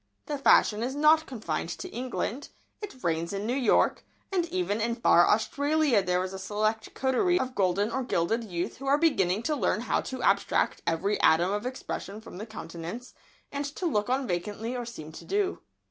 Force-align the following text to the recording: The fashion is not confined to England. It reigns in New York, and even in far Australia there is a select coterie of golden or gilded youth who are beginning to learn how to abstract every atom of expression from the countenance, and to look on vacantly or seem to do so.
The 0.25 0.39
fashion 0.39 0.81
is 0.81 0.95
not 0.95 1.27
confined 1.27 1.69
to 1.77 1.87
England. 1.89 2.49
It 2.81 3.03
reigns 3.03 3.33
in 3.33 3.45
New 3.45 3.53
York, 3.55 4.03
and 4.31 4.45
even 4.47 4.81
in 4.81 4.95
far 4.95 5.27
Australia 5.27 6.01
there 6.01 6.23
is 6.23 6.33
a 6.33 6.39
select 6.39 6.95
coterie 6.95 7.39
of 7.39 7.53
golden 7.53 7.91
or 7.91 8.01
gilded 8.03 8.43
youth 8.43 8.77
who 8.77 8.87
are 8.87 8.97
beginning 8.97 9.43
to 9.43 9.55
learn 9.55 9.81
how 9.81 10.01
to 10.01 10.23
abstract 10.23 10.81
every 10.87 11.21
atom 11.21 11.51
of 11.51 11.67
expression 11.67 12.19
from 12.19 12.39
the 12.39 12.47
countenance, 12.47 13.13
and 13.51 13.63
to 13.75 13.85
look 13.85 14.09
on 14.09 14.25
vacantly 14.25 14.75
or 14.75 14.87
seem 14.87 15.11
to 15.11 15.23
do 15.23 15.59
so. 15.61 15.65